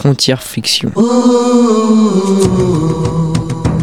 Frontières 0.00 0.42
Fiction. 0.42 0.90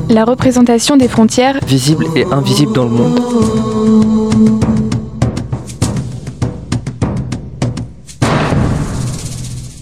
La 0.10 0.26
représentation 0.26 0.98
des 0.98 1.08
frontières 1.08 1.64
visibles 1.64 2.08
et 2.16 2.24
invisibles 2.32 2.74
dans 2.74 2.86
le 2.86 2.90
monde. 2.90 3.20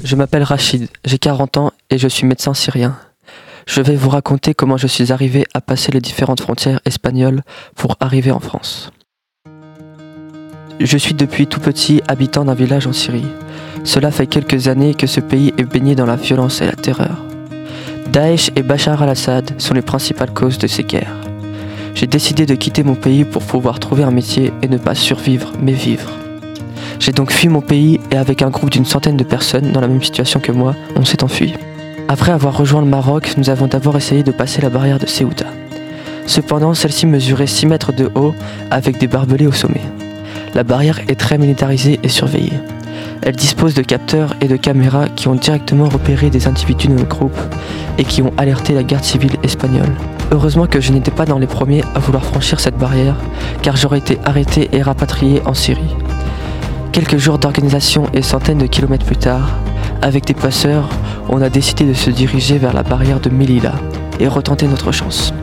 Je 0.03 0.15
m'appelle 0.17 0.43
Rachid, 0.43 0.89
j'ai 1.05 1.17
40 1.17 1.55
ans 1.55 1.71
et 1.89 1.97
je 1.97 2.09
suis 2.09 2.27
médecin 2.27 2.53
syrien. 2.53 2.97
Je 3.65 3.79
vais 3.79 3.95
vous 3.95 4.09
raconter 4.09 4.53
comment 4.53 4.75
je 4.75 4.87
suis 4.87 5.13
arrivé 5.13 5.45
à 5.53 5.61
passer 5.61 5.93
les 5.93 6.01
différentes 6.01 6.41
frontières 6.41 6.81
espagnoles 6.83 7.43
pour 7.77 7.95
arriver 8.01 8.31
en 8.31 8.41
France. 8.41 8.91
Je 10.81 10.97
suis 10.97 11.13
depuis 11.13 11.47
tout 11.47 11.61
petit 11.61 12.01
habitant 12.09 12.43
d'un 12.43 12.55
village 12.55 12.87
en 12.87 12.91
Syrie. 12.91 13.23
Cela 13.85 14.09
fait 14.09 14.25
quelques 14.25 14.67
années 14.67 14.95
que 14.95 15.05
ce 15.05 15.19
pays 15.19 15.53
est 15.59 15.63
baigné 15.63 15.93
dans 15.93 16.07
la 16.07 16.15
violence 16.15 16.59
et 16.59 16.65
la 16.65 16.73
terreur. 16.73 17.23
Daesh 18.11 18.49
et 18.55 18.63
Bachar 18.63 19.01
al-Assad 19.03 19.53
sont 19.59 19.75
les 19.75 19.83
principales 19.83 20.33
causes 20.33 20.57
de 20.57 20.65
ces 20.65 20.83
guerres. 20.83 21.15
J'ai 21.93 22.07
décidé 22.07 22.47
de 22.47 22.55
quitter 22.55 22.83
mon 22.83 22.95
pays 22.95 23.23
pour 23.23 23.43
pouvoir 23.43 23.79
trouver 23.79 24.03
un 24.03 24.11
métier 24.11 24.51
et 24.63 24.67
ne 24.67 24.77
pas 24.77 24.95
survivre, 24.95 25.53
mais 25.61 25.71
vivre. 25.71 26.11
J'ai 26.99 27.11
donc 27.11 27.31
fui 27.31 27.47
mon 27.47 27.61
pays 27.61 27.99
et 28.11 28.17
avec 28.17 28.41
un 28.41 28.49
groupe 28.49 28.71
d'une 28.71 28.85
centaine 28.85 29.17
de 29.17 29.23
personnes 29.23 29.71
dans 29.71 29.81
la 29.81 29.87
même 29.87 30.03
situation 30.03 30.39
que 30.39 30.51
moi, 30.51 30.75
on 30.95 31.05
s'est 31.05 31.23
enfui. 31.23 31.53
Après 32.07 32.31
avoir 32.31 32.57
rejoint 32.57 32.81
le 32.81 32.87
Maroc, 32.87 33.35
nous 33.37 33.51
avons 33.51 33.67
d'abord 33.67 33.95
essayé 33.95 34.23
de 34.23 34.31
passer 34.31 34.61
la 34.61 34.69
barrière 34.69 34.99
de 34.99 35.05
Ceuta. 35.05 35.45
Cependant, 36.25 36.73
celle-ci 36.73 37.05
mesurait 37.05 37.45
6 37.45 37.67
mètres 37.67 37.93
de 37.93 38.09
haut 38.15 38.33
avec 38.71 38.97
des 38.97 39.07
barbelés 39.07 39.47
au 39.47 39.51
sommet. 39.51 39.81
La 40.55 40.63
barrière 40.63 41.01
est 41.07 41.19
très 41.19 41.37
militarisée 41.37 41.99
et 42.01 42.09
surveillée. 42.09 42.59
Elle 43.25 43.35
dispose 43.35 43.73
de 43.73 43.81
capteurs 43.81 44.35
et 44.39 44.47
de 44.47 44.55
caméras 44.55 45.07
qui 45.07 45.27
ont 45.27 45.33
directement 45.33 45.89
repéré 45.89 46.29
des 46.29 46.47
individus 46.47 46.89
de 46.89 46.93
notre 46.93 47.09
groupe 47.09 47.37
et 47.97 48.03
qui 48.03 48.21
ont 48.21 48.31
alerté 48.37 48.75
la 48.75 48.83
garde 48.83 49.03
civile 49.03 49.37
espagnole. 49.41 49.91
Heureusement 50.31 50.67
que 50.67 50.79
je 50.79 50.91
n'étais 50.91 51.09
pas 51.09 51.25
dans 51.25 51.39
les 51.39 51.47
premiers 51.47 51.83
à 51.95 51.99
vouloir 51.99 52.23
franchir 52.23 52.59
cette 52.59 52.77
barrière, 52.77 53.15
car 53.63 53.77
j'aurais 53.77 53.97
été 53.97 54.19
arrêté 54.25 54.69
et 54.73 54.83
rapatrié 54.83 55.41
en 55.45 55.55
Syrie. 55.55 55.95
Quelques 56.91 57.17
jours 57.17 57.39
d'organisation 57.39 58.05
et 58.13 58.21
centaines 58.21 58.59
de 58.59 58.67
kilomètres 58.67 59.07
plus 59.07 59.17
tard, 59.17 59.57
avec 60.03 60.25
des 60.25 60.35
passeurs, 60.35 60.87
on 61.27 61.41
a 61.41 61.49
décidé 61.49 61.83
de 61.83 61.93
se 61.93 62.11
diriger 62.11 62.59
vers 62.59 62.73
la 62.73 62.83
barrière 62.83 63.19
de 63.19 63.31
Melilla 63.31 63.73
et 64.19 64.27
retenter 64.27 64.67
notre 64.67 64.91
chance. 64.91 65.33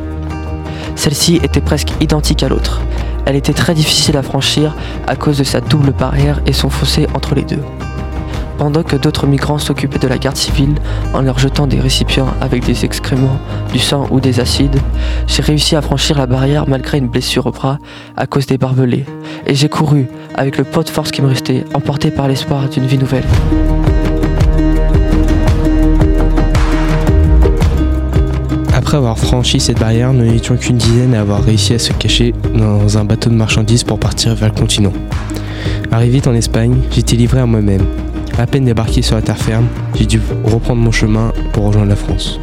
Celle-ci 0.95 1.41
était 1.43 1.61
presque 1.61 1.91
identique 2.01 2.45
à 2.45 2.49
l'autre, 2.49 2.81
elle 3.27 3.37
était 3.37 3.53
très 3.53 3.75
difficile 3.75 4.17
à 4.17 4.23
franchir 4.23 4.75
à 5.07 5.17
cause 5.17 5.39
de 5.39 5.45
sa 5.45 5.61
double 5.61 5.93
barrière 5.93 6.41
et 6.47 6.53
son 6.53 6.71
fossé 6.71 7.07
entre 7.15 7.35
les 7.35 7.43
deux. 7.43 7.63
Pendant 8.59 8.83
que 8.83 8.97
d'autres 8.97 9.27
migrants 9.27 9.59
s'occupaient 9.59 9.99
de 9.99 10.07
la 10.07 10.19
garde 10.19 10.37
civile 10.37 10.75
en 11.15 11.23
leur 11.23 11.39
jetant 11.39 11.67
des 11.67 11.81
récipients 11.81 12.29
avec 12.41 12.65
des 12.65 12.85
excréments, 12.85 13.39
du 13.73 13.79
sang 13.79 14.07
ou 14.11 14.21
des 14.21 14.39
acides, 14.39 14.79
j'ai 15.27 15.43
réussi 15.43 15.75
à 15.75 15.83
franchir 15.83 16.17
la 16.17 16.27
barrière 16.27 16.69
malgré 16.69 16.99
une 16.99 17.09
blessure 17.09 17.47
au 17.47 17.51
bras 17.51 17.79
à 18.17 18.27
cause 18.27 18.47
des 18.47 18.59
barbelés. 18.59 19.05
Et 19.47 19.55
j'ai 19.55 19.69
couru, 19.69 20.07
avec 20.35 20.59
le 20.59 20.65
pot 20.65 20.85
de 20.85 20.91
force 20.91 21.11
qui 21.11 21.23
me 21.23 21.29
restait, 21.29 21.65
emporté 21.75 22.11
par 22.11 22.29
l'espoir 22.29 22.69
d'une 22.69 22.87
vie 22.87 22.99
nouvelle. 22.99 23.25
Après 28.93 28.99
avoir 28.99 29.19
franchi 29.19 29.59
cette 29.59 29.79
barrière, 29.79 30.13
nous 30.13 30.31
n'étions 30.31 30.55
qu'une 30.55 30.77
dizaine 30.77 31.15
à 31.15 31.23
avoir 31.23 31.43
réussi 31.43 31.73
à 31.73 31.79
se 31.79 31.95
cacher 31.95 32.35
dans 32.55 32.99
un 32.99 33.07
bateau 33.07 33.31
de 33.31 33.35
marchandises 33.35 33.85
pour 33.85 33.99
partir 33.99 34.35
vers 34.35 34.51
le 34.51 34.55
continent. 34.55 34.93
Arrivé 35.91 36.21
en 36.27 36.35
Espagne, 36.35 36.77
j'étais 36.91 37.17
livré 37.17 37.41
à 37.41 37.47
moi-même. 37.47 37.87
À 38.37 38.47
peine 38.47 38.67
débarqué 38.67 39.01
sur 39.01 39.15
la 39.15 39.23
terre 39.23 39.39
ferme, 39.39 39.67
j'ai 39.95 40.05
dû 40.05 40.21
reprendre 40.45 40.83
mon 40.83 40.91
chemin 40.91 41.33
pour 41.55 41.65
rejoindre 41.65 41.89
la 41.89 41.97
France. 41.97 42.39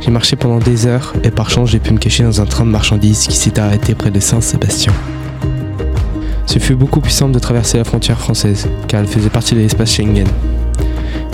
J'ai 0.00 0.10
marché 0.10 0.36
pendant 0.36 0.58
des 0.58 0.86
heures 0.86 1.12
et 1.22 1.30
par 1.30 1.50
chance 1.50 1.68
j'ai 1.68 1.80
pu 1.80 1.92
me 1.92 1.98
cacher 1.98 2.22
dans 2.22 2.40
un 2.40 2.46
train 2.46 2.64
de 2.64 2.70
marchandises 2.70 3.26
qui 3.26 3.36
s'est 3.36 3.60
arrêté 3.60 3.94
près 3.94 4.10
de 4.10 4.20
Saint-Sébastien. 4.20 4.94
Ce 6.46 6.58
fut 6.60 6.76
beaucoup 6.76 7.02
plus 7.02 7.12
simple 7.12 7.32
de 7.32 7.38
traverser 7.38 7.76
la 7.76 7.84
frontière 7.84 8.18
française, 8.18 8.70
car 8.88 9.00
elle 9.00 9.06
faisait 9.06 9.28
partie 9.28 9.54
de 9.54 9.60
l'espace 9.60 9.92
Schengen. 9.92 10.28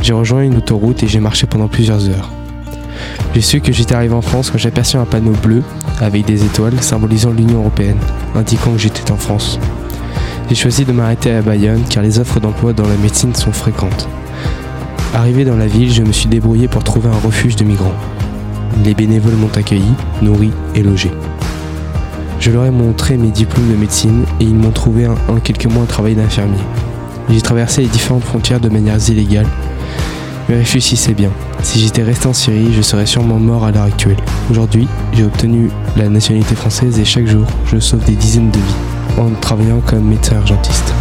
J'ai 0.02 0.12
rejoint 0.12 0.42
une 0.42 0.56
autoroute 0.56 1.04
et 1.04 1.06
j'ai 1.06 1.20
marché 1.20 1.46
pendant 1.46 1.68
plusieurs 1.68 2.08
heures. 2.08 2.32
J'ai 3.34 3.40
su 3.40 3.60
que 3.60 3.72
j'étais 3.72 3.94
arrivé 3.94 4.14
en 4.14 4.22
France 4.22 4.50
quand 4.50 4.58
j'ai 4.58 4.68
aperçu 4.68 4.96
un 4.96 5.04
panneau 5.04 5.32
bleu 5.42 5.62
avec 6.00 6.24
des 6.24 6.44
étoiles 6.44 6.82
symbolisant 6.82 7.30
l'Union 7.30 7.60
Européenne, 7.60 7.98
indiquant 8.34 8.72
que 8.72 8.78
j'étais 8.78 9.10
en 9.12 9.16
France. 9.16 9.58
J'ai 10.48 10.56
choisi 10.56 10.84
de 10.84 10.92
m'arrêter 10.92 11.30
à 11.30 11.42
Bayonne 11.42 11.84
car 11.88 12.02
les 12.02 12.18
offres 12.18 12.40
d'emploi 12.40 12.72
dans 12.72 12.88
la 12.88 12.96
médecine 12.96 13.34
sont 13.34 13.52
fréquentes. 13.52 14.08
Arrivé 15.14 15.44
dans 15.44 15.56
la 15.56 15.66
ville, 15.66 15.92
je 15.92 16.02
me 16.02 16.12
suis 16.12 16.28
débrouillé 16.28 16.66
pour 16.66 16.82
trouver 16.82 17.08
un 17.08 17.26
refuge 17.26 17.56
de 17.56 17.64
migrants. 17.64 17.94
Les 18.84 18.94
bénévoles 18.94 19.34
m'ont 19.34 19.56
accueilli, 19.56 19.92
nourri 20.22 20.50
et 20.74 20.82
logé. 20.82 21.10
Je 22.40 22.50
leur 22.50 22.64
ai 22.64 22.70
montré 22.70 23.16
mes 23.16 23.30
diplômes 23.30 23.70
de 23.70 23.76
médecine 23.76 24.24
et 24.40 24.44
ils 24.44 24.54
m'ont 24.54 24.70
trouvé 24.70 25.06
en 25.06 25.36
quelques 25.42 25.66
mois 25.66 25.82
un 25.82 25.86
travail 25.86 26.14
d'infirmier. 26.14 26.62
J'ai 27.28 27.40
traversé 27.40 27.82
les 27.82 27.88
différentes 27.88 28.24
frontières 28.24 28.60
de 28.60 28.68
manière 28.68 28.96
illégale 29.08 29.46
mais 30.50 30.56
réfléchissez 30.56 31.14
bien. 31.14 31.30
Si 31.62 31.78
j'étais 31.78 32.02
resté 32.02 32.26
en 32.26 32.32
Syrie, 32.32 32.72
je 32.72 32.82
serais 32.82 33.06
sûrement 33.06 33.38
mort 33.38 33.64
à 33.64 33.70
l'heure 33.70 33.84
actuelle. 33.84 34.16
Aujourd'hui, 34.50 34.88
j'ai 35.12 35.24
obtenu 35.24 35.70
la 35.96 36.08
nationalité 36.08 36.56
française 36.56 36.98
et 36.98 37.04
chaque 37.04 37.26
jour, 37.26 37.46
je 37.66 37.78
sauve 37.78 38.04
des 38.04 38.16
dizaines 38.16 38.50
de 38.50 38.58
vies 38.58 39.20
en 39.20 39.30
travaillant 39.40 39.80
comme 39.80 40.04
médecin 40.04 40.36
argentiste. 40.36 40.92